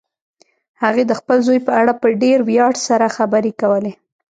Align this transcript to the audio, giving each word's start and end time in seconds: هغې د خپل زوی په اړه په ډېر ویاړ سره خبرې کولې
هغې 0.83 1.03
د 1.07 1.11
خپل 1.19 1.37
زوی 1.47 1.59
په 1.67 1.71
اړه 1.81 1.93
په 2.01 2.07
ډېر 2.21 2.37
ویاړ 2.49 2.73
سره 2.87 3.13
خبرې 3.17 3.51
کولې 3.61 3.93